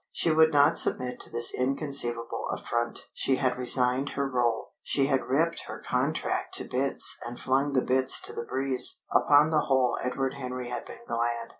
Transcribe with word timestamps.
She 0.11 0.31
would 0.31 0.51
not 0.51 0.79
submit 0.79 1.19
to 1.19 1.29
this 1.29 1.53
inconceivable 1.53 2.47
affront. 2.49 3.09
She 3.13 3.35
had 3.35 3.55
resigned 3.55 4.13
her 4.15 4.27
rôle. 4.27 4.69
She 4.81 5.05
had 5.05 5.25
ripped 5.27 5.65
her 5.67 5.77
contract 5.87 6.55
to 6.55 6.63
bits 6.63 7.19
and 7.23 7.39
flung 7.39 7.73
the 7.73 7.83
bits 7.85 8.19
to 8.21 8.33
the 8.33 8.47
breeze. 8.49 9.03
Upon 9.11 9.51
the 9.51 9.65
whole 9.67 9.99
Edward 10.03 10.33
Henry 10.33 10.69
had 10.71 10.85
been 10.85 11.05
glad. 11.07 11.49